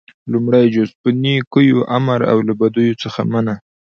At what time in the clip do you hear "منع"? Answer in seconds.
3.31-3.55